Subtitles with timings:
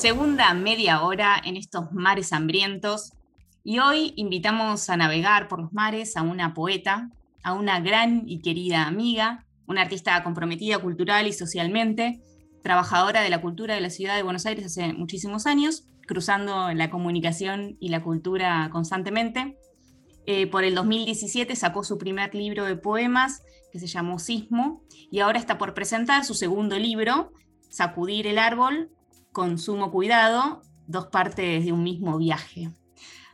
[0.00, 3.12] Segunda media hora en estos mares hambrientos.
[3.62, 7.10] Y hoy invitamos a navegar por los mares a una poeta,
[7.42, 12.22] a una gran y querida amiga, una artista comprometida cultural y socialmente,
[12.62, 16.88] trabajadora de la cultura de la ciudad de Buenos Aires hace muchísimos años, cruzando la
[16.88, 19.58] comunicación y la cultura constantemente.
[20.24, 25.20] Eh, por el 2017 sacó su primer libro de poemas que se llamó Sismo y
[25.20, 27.32] ahora está por presentar su segundo libro,
[27.68, 28.90] Sacudir el árbol,
[29.32, 32.70] con sumo cuidado, dos partes de un mismo viaje.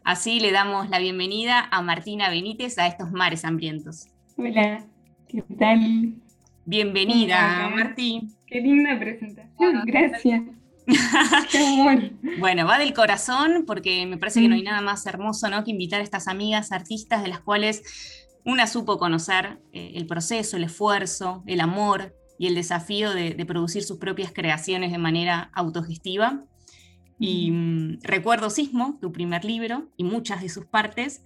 [0.04, 4.08] Así le damos la bienvenida a Martina Benítez a estos mares hambrientos.
[4.36, 4.84] Hola,
[5.28, 6.14] ¿qué tal?
[6.64, 8.34] Bienvenida, Martín.
[8.46, 10.42] Qué linda presentación, gracias.
[11.50, 12.10] Qué amor.
[12.38, 14.66] Bueno, va del corazón porque me parece que no hay mm.
[14.66, 15.64] nada más hermoso ¿no?
[15.64, 20.56] que invitar a estas amigas artistas de las cuales una supo conocer eh, el proceso,
[20.56, 26.44] el esfuerzo, el amor y el desafío de, producir sus propias creaciones de manera autogestiva.
[27.18, 31.22] Y mm, recuerdo Sismo, tu primer libro, y muchas de sus partes,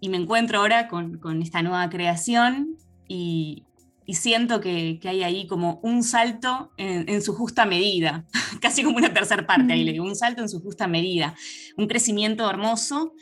[0.00, 2.76] y me encuentro ahora con, con esta nueva creación
[3.08, 3.64] y,
[4.06, 8.24] y siento que, que, hay ahí como un salto en, su justa medida,
[8.62, 11.34] casi como una tercera parte, ahí le digo, un salto en su justa medida,
[11.76, 13.14] un crecimiento hermoso,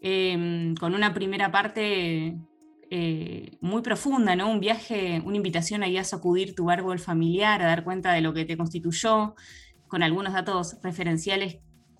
[0.00, 2.36] em, con una primera parte
[2.90, 4.50] eh, muy profunda, ¿no?
[4.50, 8.32] un viaje, una invitación ahí a sacudir tu árbol familiar, a dar cuenta de lo
[8.32, 9.34] que te constituyó,
[9.88, 11.58] con algunos datos referenciales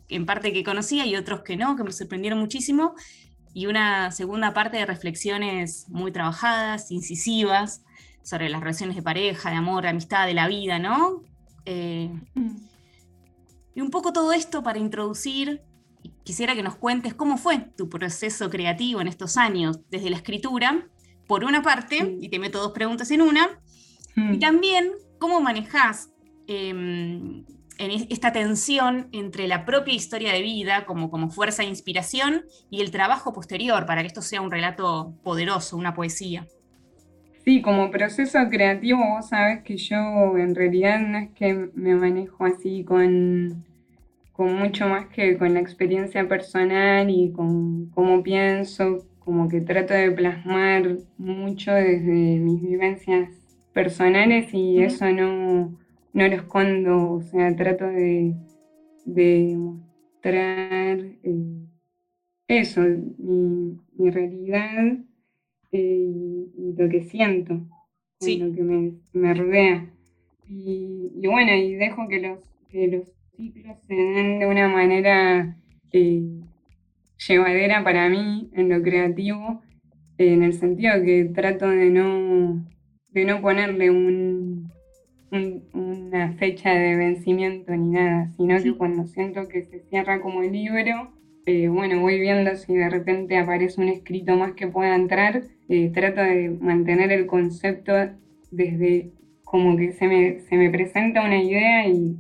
[0.08, 2.94] en parte que conocía y otros que no, que me sorprendieron muchísimo,
[3.52, 7.82] y una segunda parte de reflexiones muy trabajadas, incisivas,
[8.22, 11.22] sobre las relaciones de pareja, de amor, de amistad, de la vida, ¿no?
[11.64, 12.56] Eh, mm.
[13.74, 15.62] y un poco todo esto para introducir,
[16.26, 20.88] quisiera que nos cuentes cómo fue tu proceso creativo en estos años, desde la escritura,
[21.28, 23.60] por una parte, y te meto dos preguntas en una,
[24.16, 24.34] mm.
[24.34, 26.10] y también cómo manejas
[26.48, 27.44] em,
[27.78, 32.80] en esta tensión entre la propia historia de vida como, como fuerza de inspiración y
[32.80, 36.48] el trabajo posterior para que esto sea un relato poderoso, una poesía.
[37.44, 42.44] Sí, como proceso creativo, vos sabés que yo en realidad no es que me manejo
[42.44, 43.64] así con,
[44.36, 49.94] con mucho más que con la experiencia personal y con cómo pienso, como que trato
[49.94, 53.30] de plasmar mucho desde mis vivencias
[53.72, 55.78] personales y eso no,
[56.12, 58.34] no lo escondo, o sea, trato de,
[59.56, 61.66] mostrar eh,
[62.46, 62.82] eso,
[63.18, 64.98] mi, mi realidad
[65.72, 67.54] y, lo que siento,
[68.20, 68.62] lo que
[69.14, 69.90] me, rodea.
[70.46, 75.56] Y, bueno, y dejo que los, que los ciclos se den de una manera
[75.92, 76.22] eh,
[77.28, 79.62] llevadera para mí en lo creativo,
[80.18, 82.64] en el sentido que trato de no,
[83.10, 84.72] de no ponerle un,
[85.72, 90.52] una fecha de vencimiento ni nada, sino que cuando siento que se cierra como el
[90.52, 91.12] libro,
[91.44, 95.90] eh, bueno, voy viendo si de repente aparece un escrito más que pueda entrar, eh,
[95.92, 97.92] trato de mantener el concepto
[98.50, 99.12] desde
[99.44, 102.16] como que se me, se me presenta una idea y,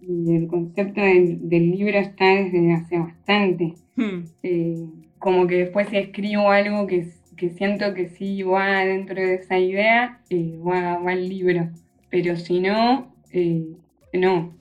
[0.00, 3.74] el concepto del, libro está desde hace bastante.
[3.96, 4.24] Hmm.
[4.42, 4.86] Eh,
[5.18, 9.58] como que después si escribo algo que, que, siento que sí va dentro de esa
[9.58, 10.20] idea,
[10.66, 11.68] va, va el libro.
[12.10, 13.12] Pero si no,
[14.12, 14.54] no.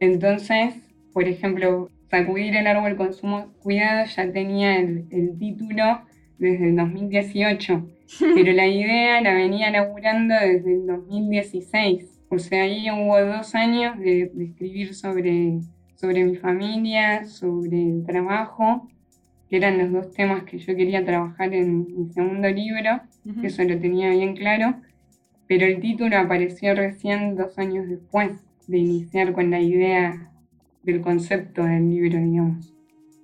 [0.00, 0.74] Entonces,
[1.12, 6.02] por ejemplo, Sacudir el árbol con sumo cuidado ya tenía el, título
[6.38, 7.88] desde el 2018,
[8.36, 12.13] pero la idea la venía elaborando desde el 2016.
[12.34, 15.60] O sea, ahí hubo dos años de, escribir sobre,
[15.94, 18.88] sobre mi familia, sobre el trabajo,
[19.48, 23.00] que eran los dos temas que yo quería trabajar en mi segundo libro,
[23.42, 24.74] eso lo tenía bien claro,
[25.46, 28.32] pero el título apareció recién dos años después
[28.66, 30.30] de iniciar con la idea
[30.82, 32.72] del concepto del libro, digamos.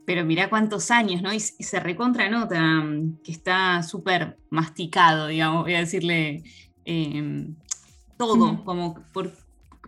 [0.07, 1.33] Pero mirá cuántos años, ¿no?
[1.35, 6.43] Y, se recontra nota mm, que está súper masticado, digamos, voy a decirle
[6.85, 7.57] em,
[8.21, 9.33] todo, como por,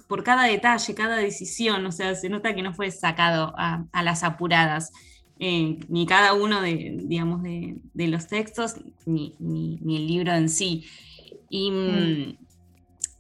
[0.09, 4.25] por, cada detalle, cada decisión, o sea, se nota que no fue sacado a, las
[4.25, 4.91] apuradas.
[5.39, 10.87] Eh, ni cada uno de, digamos, de, los textos, ni, el libro en sí.
[11.51, 12.39] Y mm,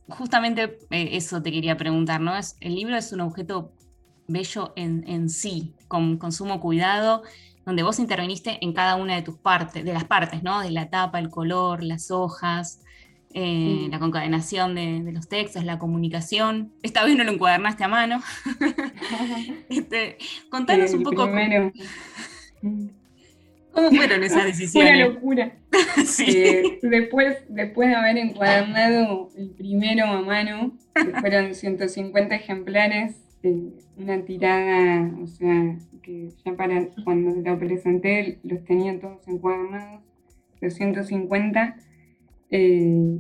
[0.08, 2.34] justamente eh, eso te quería preguntar, ¿no?
[2.34, 3.72] Es, el libro es un objeto
[4.28, 7.22] bello en, sí, con, con, sumo cuidado,
[7.66, 10.60] donde vos interviniste en cada una de tus partes, de las partes, ¿no?
[10.60, 12.80] De la tapa, el color, las hojas,
[13.34, 16.72] eh, la concadenación de, los textos, la comunicación.
[16.82, 18.22] Esta vez no lo encuadernaste a mano.
[19.68, 20.18] este,
[20.50, 21.28] contanos un poco.
[23.72, 24.94] ¿Cómo fueron esas decisiones?
[24.94, 25.52] Una locura.
[26.26, 33.16] Eh, después, después de haber encuadernado el primero a mano, que fueron 150 ejemplares,
[33.96, 40.02] una tirada, o sea, que ya para cuando lo presenté los tenía todos encuadernados,
[40.60, 41.76] 250.
[42.52, 43.18] Eh,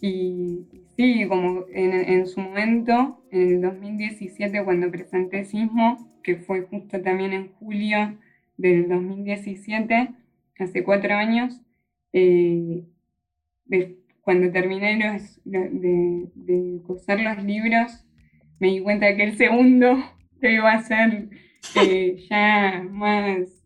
[0.00, 7.02] y sí, como en, su momento, en el 2017, cuando presenté Sismo, que fue justo
[7.02, 8.16] también en julio
[8.56, 10.10] del 2017,
[10.58, 11.60] hace cuatro años,
[12.12, 12.84] eh,
[14.22, 14.98] cuando terminé
[15.44, 18.04] de, de coser los libros,
[18.60, 19.96] me di cuenta que el segundo
[20.40, 21.28] que iba a ser
[21.76, 23.64] eh, ya más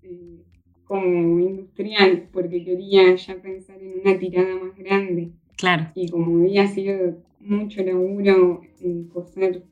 [1.00, 5.30] como industrial, porque quería ya pensar en una tirada más grande.
[5.56, 5.90] Claro.
[5.94, 9.62] Y como había sido mucho laburo eh, coser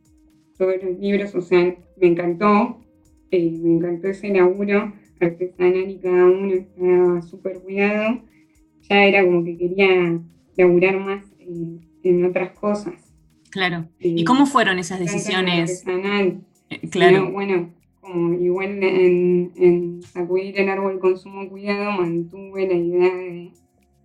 [0.56, 2.78] todos los libros, o sea, me encantó,
[3.30, 8.20] me encantó ese laburo artesanal y cada uno estaba súper cuidado,
[8.88, 10.20] ya era como que quería
[10.56, 11.24] laburar más
[12.02, 12.94] en otras cosas.
[13.50, 13.86] Claro.
[14.00, 15.84] ¿Y cómo fueron esas decisiones?
[16.90, 17.30] claro.
[17.30, 17.70] bueno,
[18.02, 23.52] como igual en, sacudir el árbol con sumo cuidado, mantuve la idea de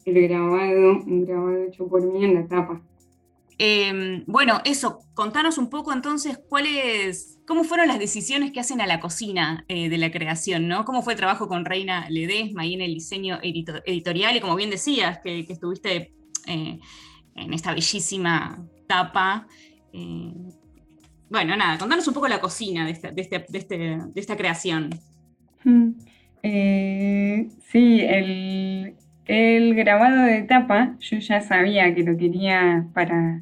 [0.06, 2.82] el grabado, un grabado hecho por mí en la tapa.
[3.58, 8.88] Em, bueno, eso, contanos un poco entonces cuáles, cómo fueron las decisiones que hacen a
[8.88, 10.86] la cocina eh, de la creación, ¿no?
[10.86, 14.38] ¿Cómo fue el trabajo con Reina Ledesma y en el diseño editorial?
[14.38, 16.14] Y como bien decías, que, estuviste
[16.46, 16.80] eh,
[17.36, 19.48] en esta bellísima tapa.
[21.30, 24.90] Bueno, nada, contanos un poco la cocina de, este, este, este, esta creación.
[25.64, 25.92] Mm.
[26.44, 33.42] Eh, sí, el, grabado de tapa, yo ya sabía que lo quería para,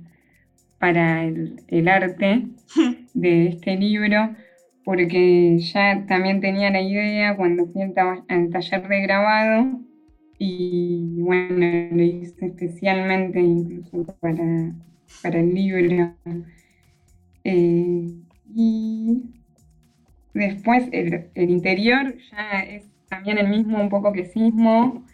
[0.79, 2.47] para el, arte
[3.13, 4.35] de este libro,
[4.83, 9.81] porque ya también tenía la idea cuando fui al, taller de grabado
[10.39, 14.73] y bueno, lo hice especialmente incluso para,
[15.21, 16.15] para el libro.
[17.45, 18.09] Eh,
[18.55, 19.21] y
[20.33, 25.05] después el, interior ya es también el mismo, un poco que sismo.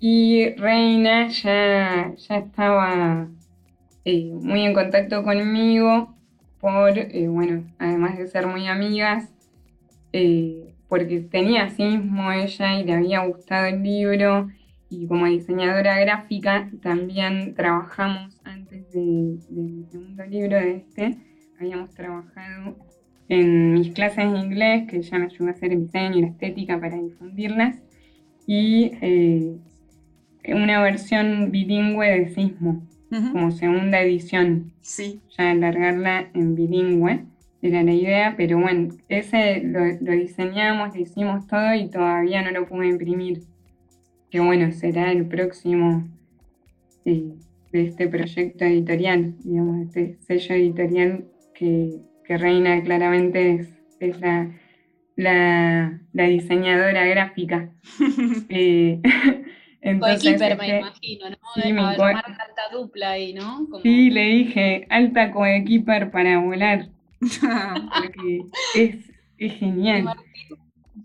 [0.00, 3.28] Y Reina ya, ya estaba
[4.04, 6.14] eh, muy en contacto conmigo
[6.60, 9.32] por, eh, bueno, además de ser muy amigas,
[10.88, 14.48] porque tenía sismo ella y le había gustado el libro
[14.90, 19.38] y como diseñadora gráfica también trabajamos antes del
[19.90, 21.18] segundo libro de este,
[21.58, 22.76] habíamos trabajado
[23.28, 26.26] en mis clases de inglés, que ella me ayudó a hacer el diseño y la
[26.28, 27.76] estética para difundirlas,
[28.46, 29.56] y eh,
[30.48, 34.72] una versión bilingüe de Sismo, como segunda edición.
[34.80, 35.20] Sí.
[35.36, 37.24] Ya alargarla en bilingüe
[37.60, 42.50] era la idea, pero bueno, ese lo, lo diseñamos, lo hicimos todo y todavía no
[42.50, 43.42] lo pude imprimir
[44.30, 46.06] que bueno, será el próximo
[47.04, 47.34] eh,
[47.72, 51.24] de este proyecto editorial, digamos, este sello editorial
[51.58, 53.66] que, Reina claramente
[54.00, 54.20] es,
[55.16, 57.70] la, diseñadora gráfica.
[58.48, 59.00] eh,
[59.80, 61.36] entonces, me imagino, ¿no?
[61.54, 63.66] Sí, mi alta dupla ahí, ¿no?
[63.82, 66.88] Sí, le dije alta coequiper para volar.
[67.20, 68.42] porque
[68.74, 68.96] es,
[69.38, 70.14] es genial.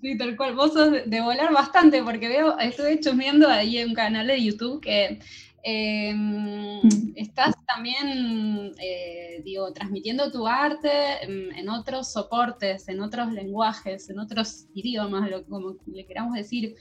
[0.01, 0.55] Sí, tal cual.
[0.55, 4.81] Vos sos de volar bastante, porque veo, estoy viendo ahí en un canal de YouTube
[4.81, 5.19] que
[5.63, 6.81] em,
[7.15, 14.67] estás también, eh, digo, transmitiendo tu arte en, otros soportes, en otros lenguajes, en otros
[14.73, 16.75] idiomas, como le queramos decir.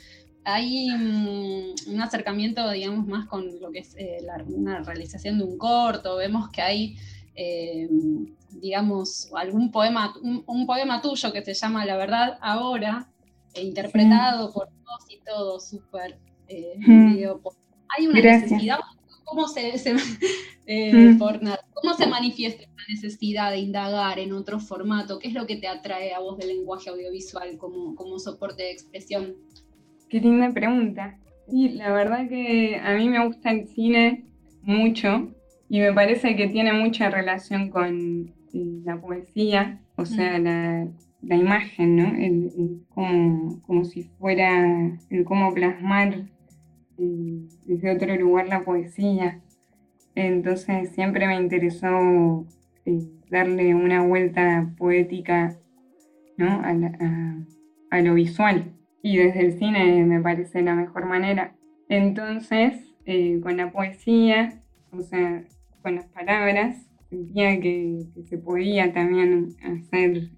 [0.44, 5.44] Hay mm, un acercamiento, digamos, más con lo que es eh, la, una realización de
[5.44, 6.16] un corto.
[6.16, 6.96] Vemos que hay
[7.34, 8.26] em,
[8.60, 13.08] digamos, algún poema, un, poema tuyo que se llama La verdad ahora,
[13.54, 16.18] e interpretado por todos y todo, súper.
[16.48, 16.78] Eh,
[17.96, 18.78] hay una necesidad,
[19.24, 19.72] ¿cómo se,
[20.66, 25.18] eh, ¿cómo se manifiesta esta necesidad de indagar en otro formato?
[25.18, 28.72] ¿Qué es lo que te atrae a vos del lenguaje audiovisual como, como soporte de
[28.72, 29.34] expresión?
[30.08, 31.18] Qué linda pregunta.
[31.48, 34.24] Sí, la verdad que a mí me gusta el cine
[34.62, 35.32] mucho
[35.68, 40.86] y me parece que tiene mucha relación con eh, la poesía, o sea, la,
[41.22, 42.14] la imagen, ¿no?
[42.14, 46.26] El, como, si fuera el cómo plasmar
[46.96, 49.40] desde otro lugar la poesía.
[50.14, 52.46] Entonces siempre me interesó
[52.84, 55.56] eh, darle una vuelta poética
[56.36, 56.62] ¿no?
[57.90, 58.72] a, lo visual.
[59.02, 61.54] Y desde el cine me parece la mejor manera.
[61.88, 65.44] Entonces, eh, con la poesía, o sea,
[65.82, 70.30] con las palabras, sentía que, se podía también hacer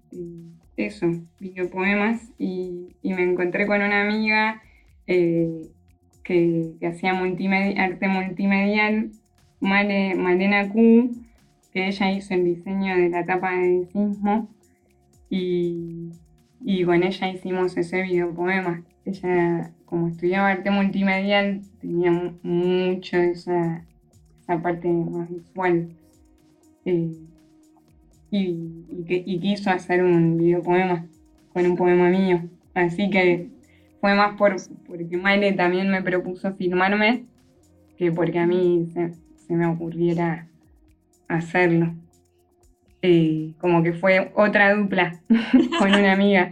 [0.75, 1.07] eso,
[1.39, 4.61] videopoemas y, y me encontré con una amiga
[5.07, 5.69] eh,
[6.25, 9.11] que, hacía arte multimedial,
[9.61, 11.11] Malena Q,
[11.71, 14.49] que ella hizo el diseño de la tapa de Sismo
[15.29, 16.09] Y,
[16.61, 18.83] y con ella hicimos ese videopoema.
[19.05, 23.85] Ella, como estudiaba arte multimedial, tenía mucho esa,
[24.41, 25.89] esa parte más visual.
[26.85, 27.11] Eh,
[28.31, 31.05] y, y, quiso hacer un videopoema
[31.53, 32.41] con un poema mío.
[32.73, 33.54] Así que
[34.05, 37.25] fue más por, porque Maile también me propuso filmarme
[37.97, 40.47] que porque a mí se, me ocurriera
[41.27, 41.95] hacerlo.
[43.01, 45.19] Eh, como que fue otra dupla
[45.79, 46.51] con una amiga.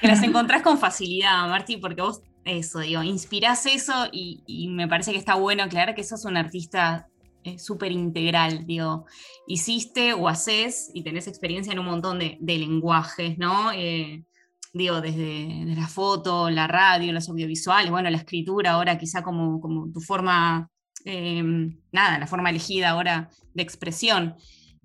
[0.00, 5.12] Que las encontrás con facilidad, Marti, porque vos, eso, digo, inspirás eso y, me parece
[5.12, 7.06] que está bueno aclarar que sos un artista
[7.44, 9.04] eh, súper integral, digo,
[9.46, 13.72] hiciste o haces y tenés experiencia en un montón de, lenguajes, ¿no?
[13.72, 14.24] Eh,
[14.72, 19.90] digo, desde, la foto, la radio, los audiovisuales, bueno, la escritura ahora quizá como, como
[19.90, 20.68] tu forma,
[21.04, 24.36] em, nada, la forma elegida ahora de expresión.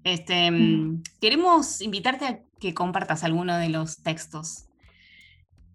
[0.03, 1.03] Este, mm.
[1.21, 4.65] Queremos invitarte a que compartas alguno de los textos.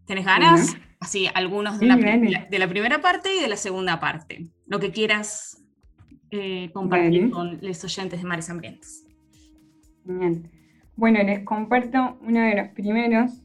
[0.07, 0.76] ¿Tienes ganas?
[0.99, 4.49] Así, algunos de, la, de, la, primera parte y de la segunda parte.
[4.67, 5.62] Lo que quieras
[6.31, 9.05] eh, compartir con los oyentes de Mares Hambrientos.
[10.05, 10.50] Bien.
[10.97, 13.40] Bueno, les comparto uno de los primeros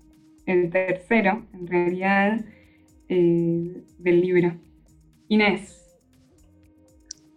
[0.45, 2.45] el tercero, en realidad,
[3.09, 4.53] eh, del libro.
[5.27, 5.81] Inés.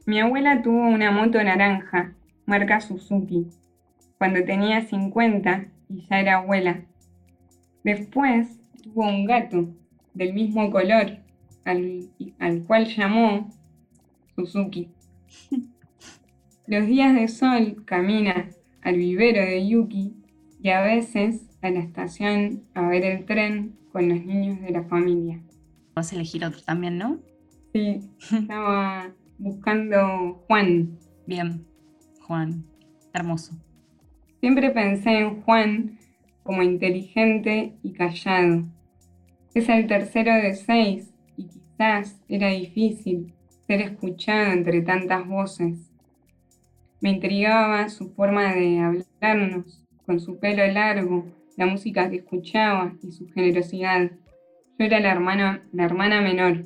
[0.07, 2.15] Mi abuela tuvo una moto naranja,
[2.47, 3.49] marca Suzuki,
[4.19, 6.83] cuando tenía 50 y ya era abuela.
[7.85, 9.69] Después tuvo un gato
[10.15, 11.19] del mismo color,
[11.65, 13.51] al, al cual llamó
[14.35, 14.91] Suzuki.
[16.67, 18.51] Los días de sol camina
[18.83, 20.15] al vivero de Yuki
[20.63, 24.85] y a veces a la estación a ver el tren con los niños de la
[24.85, 25.41] familia.
[25.95, 27.19] Vas a elegir otro también, ¿no?
[27.73, 28.01] Sí,
[28.33, 30.99] estaba buscando Juan.
[31.27, 31.67] Bien,
[32.23, 32.65] Juan,
[33.13, 33.55] hermoso.
[34.41, 35.99] Siempre pensé en Juan
[36.43, 38.65] como inteligente y callado.
[39.55, 43.35] Es el tercero de seis y quizás era difícil
[43.67, 45.91] ser escuchado entre tantas voces.
[47.01, 51.27] Me intrigaba su forma de hablarnos, con su pelo largo,
[51.59, 54.13] la música que escuchaba y su generosidad.
[54.79, 56.65] Yo era la hermana, la hermana menor.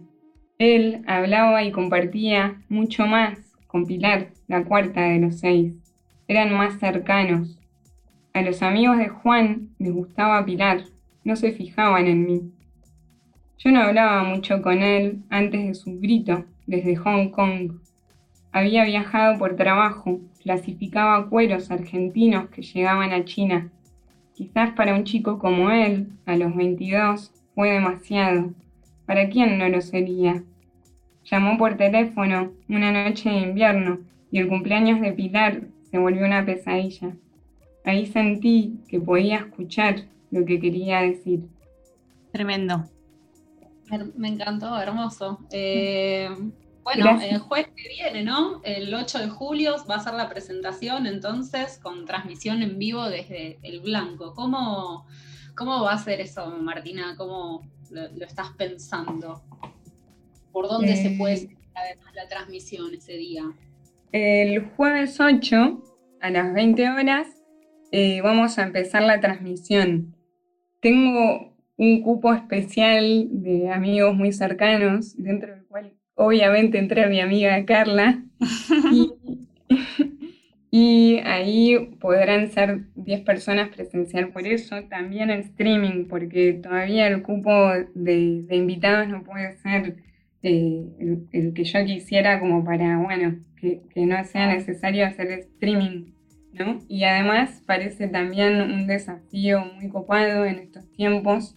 [0.59, 5.73] Él hablaba y compartía mucho más con Pilar, la cuarta de los seis.
[6.29, 7.59] Eran más cercanos.
[8.35, 10.85] A los amigos de Juan les gustaba Pilar,
[11.25, 12.53] no se fijaban en mí.
[13.57, 17.79] Yo no hablaba mucho con él antes de su grito desde Hong Kong.
[18.53, 23.71] Había viajado por trabajo, clasificaba cueros argentinos que llegaban a China
[24.43, 28.51] Quizás para un chico como él, a los 22, fue demasiado.
[29.07, 30.43] ¿Para quién no lo sería?
[31.25, 34.01] Llamó por teléfono una noche de invierno
[34.33, 37.15] y el cumpleaños de Pilar se volvió una pesadilla.
[37.85, 41.47] Ahí sentí que podía escuchar lo que quería decir.
[42.33, 42.85] Tremendo.
[44.17, 45.39] Me encantó, hermoso.
[45.53, 46.29] Eh,
[46.85, 48.61] bueno, el jueves que viene, ¿no?
[48.65, 53.59] El 8 de julio va a ser la presentación, entonces, con transmisión en vivo desde
[53.63, 54.35] El Blanco.
[54.35, 55.07] ¿Cómo,
[55.57, 57.15] cómo va a ser eso, Martina?
[57.17, 59.43] ¿Cómo lo, estás pensando?
[60.51, 63.45] ¿Por dónde se puede eh, además la transmisión ese día?
[64.11, 65.83] El jueves 8,
[66.21, 67.29] a las 20 horas,
[67.93, 70.15] eh, vamos a empezar la transmisión.
[70.81, 75.62] Tengo un cupo especial de amigos muy cercanos, dentro del
[76.15, 78.23] obviamente entré mi amiga Carla
[80.71, 87.23] y, ahí podrán ser 10 personas presencial por eso, también en streaming, porque todavía el
[87.23, 89.97] cupo de, invitados no puede ser
[90.43, 90.85] eh,
[91.33, 96.13] el, que yo quisiera como para, bueno, que, no sea necesario hacer streaming.
[96.53, 96.81] ¿no?
[96.87, 101.57] Y además parece también un desafío muy copado en estos tiempos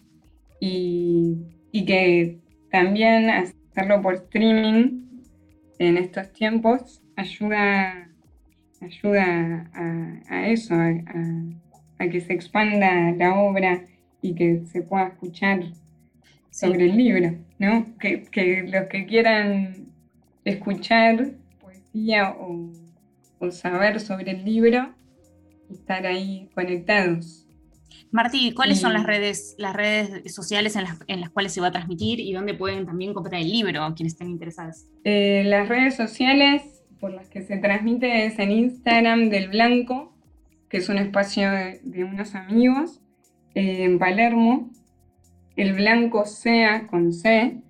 [0.58, 1.36] y,
[1.70, 2.38] y que
[2.70, 3.28] también
[3.76, 5.02] hacerlo por streaming
[5.78, 8.08] en estos tiempos ayuda,
[8.80, 9.70] ayuda
[10.30, 13.84] a, eso, a, que se expanda la obra
[14.22, 15.62] y que se pueda escuchar
[16.48, 17.86] sobre el libro, ¿no?
[17.98, 19.88] Que, los que quieran
[20.46, 22.72] escuchar poesía o,
[23.40, 24.94] o saber sobre el libro,
[25.70, 27.45] estar ahí conectados.
[28.10, 32.20] Martí, ¿cuáles son las redes, las redes sociales en las, cuales se va a transmitir
[32.20, 34.86] y dónde pueden también comprar el libro a quienes estén interesados?
[35.04, 36.62] Eh, las redes sociales
[37.00, 40.14] por las que se transmite es en Instagram del Blanco,
[40.68, 43.00] que es un espacio de, unos amigos,
[43.54, 44.70] eh, en Palermo,
[45.56, 47.60] el Blanco sea con C,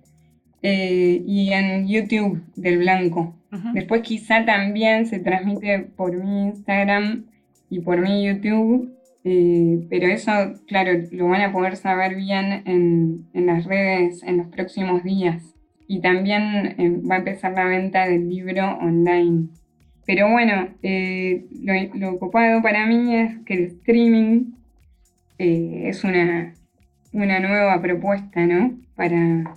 [0.63, 3.35] eh, y en YouTube del Blanco.
[3.73, 7.25] Después quizá también se transmite por mi Instagram
[7.69, 8.96] y por mi YouTube
[9.29, 10.31] Eh, pero eso,
[10.67, 15.53] claro, lo van a poder saber bien en, las redes en los próximos días.
[15.85, 19.49] Y también eh, va a empezar la venta del libro online.
[20.05, 21.45] Pero bueno, eh,
[21.93, 24.53] lo, ocupado para mí es que el streaming
[25.37, 26.53] es una,
[27.11, 28.79] una nueva propuesta, ¿no?
[28.95, 29.55] Para,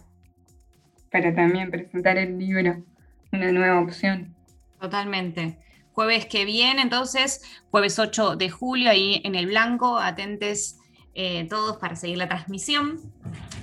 [1.12, 2.84] para también presentar el libro,
[3.32, 4.34] una nueva opción.
[4.80, 5.56] Totalmente
[5.92, 10.78] jueves que viene, entonces, jueves 8 de julio, ahí en el blanco, atentes
[11.14, 13.00] eh, todos para seguir la transmisión.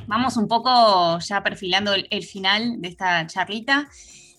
[0.06, 3.88] Vamos un poco ya perfilando el, final de esta charlita.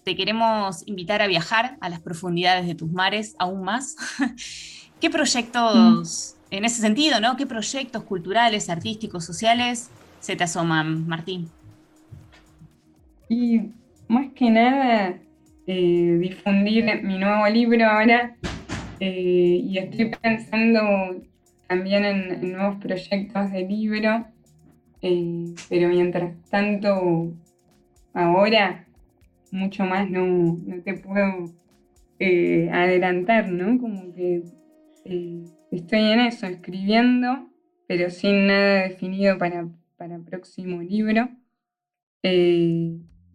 [0.04, 3.96] Te queremos invitar a viajar a las profundidades de tus mares aún más.
[5.00, 6.54] ¿Qué proyectos, mm.
[6.54, 7.36] en ese sentido, ¿no?
[7.36, 9.90] ¿Qué proyectos culturales, artísticos, sociales
[10.20, 11.50] se te asoman, Martín?
[13.28, 13.60] Y
[14.08, 15.18] más que nada,
[15.70, 18.34] eh, difundir mi nuevo libro ahora
[19.00, 20.80] eh, y estoy pensando
[21.66, 24.24] también en, nuevos proyectos de libro,
[25.02, 27.34] eh, pero mientras tanto,
[28.14, 28.86] ahora
[29.52, 31.52] mucho más no, te puedo
[32.18, 33.78] adelantar, ¿no?
[33.78, 34.44] Como que
[35.70, 37.46] estoy en eso, escribiendo,
[37.86, 41.28] pero sin nada definido para, para próximo libro.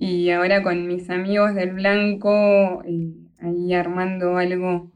[0.05, 4.91] Y ahora con mis amigos del blanco, eh, ahí armando algo,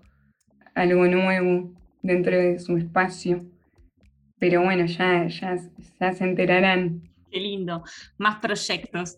[0.76, 1.72] algo nuevo
[2.02, 3.46] dentro de su espacio.
[4.38, 5.58] Pero bueno, ya, ya,
[6.14, 7.04] se enterarán.
[7.32, 7.86] Qué lindo,
[8.18, 9.18] más proyectos.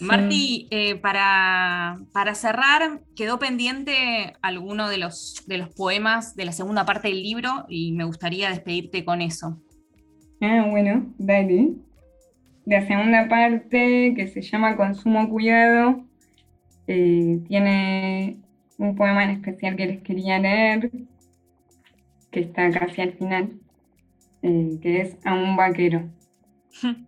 [0.00, 6.52] Marti, eh, para, para, cerrar, quedó pendiente alguno de los, de los poemas de la
[6.52, 9.62] segunda parte del libro y me gustaría despedirte con eso.
[10.42, 11.70] Ah, bueno, dale.
[12.66, 16.04] La segunda parte, que se llama Consumo Cuidado,
[16.86, 18.38] eh, tiene
[18.78, 20.90] un poema en especial que les quería leer,
[22.30, 23.52] que está casi al final,
[24.42, 26.08] eh, que es A un vaquero.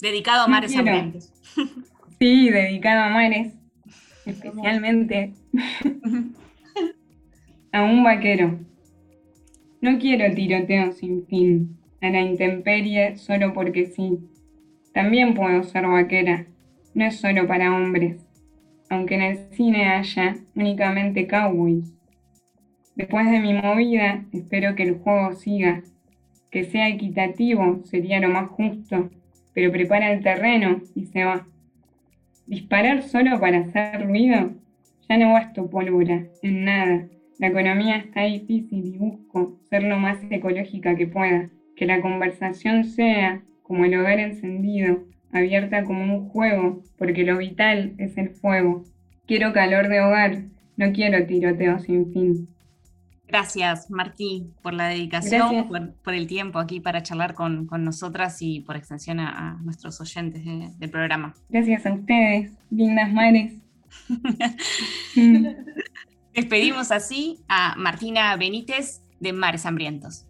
[0.00, 1.32] Dedicado a mares hambrientos.
[2.20, 3.52] Sí, dedicado a mares,
[4.24, 5.34] especialmente
[7.72, 8.60] a un vaquero.
[9.80, 14.20] No quiero tiroteo sin fin, a la intemperie solo porque sí.
[14.94, 16.46] También puedo ser vaquera,
[16.94, 18.24] no es solo para hombres,
[18.88, 21.92] aunque en el cine haya únicamente cowboys.
[22.94, 25.82] Después de mi movida, espero que el juego siga,
[26.52, 29.10] que sea equitativo sería lo más justo,
[29.52, 31.44] pero prepara el terreno y se va.
[32.46, 34.52] Disparar solo para hacer ruido,
[35.08, 37.08] ya no gasto pólvora, en nada.
[37.40, 41.50] La economía está difícil y busco ser lo más ecológica que pueda.
[41.74, 43.42] Que la conversación sea
[43.74, 48.84] como el hogar encendido, abierta como un juego, porque lo vital es el fuego.
[49.26, 50.44] Quiero calor de hogar,
[50.76, 52.48] no quiero tiroteo sin fin.
[53.26, 55.66] Gracias, Martí, por la dedicación,
[56.04, 60.44] por, el tiempo aquí para charlar con, nosotras y por extensión a, nuestros oyentes
[60.78, 61.34] del programa.
[61.48, 63.54] Gracias a ustedes, lindas mares.
[66.32, 70.26] Despedimos así a Martina Benítez de Mares Hambrientos.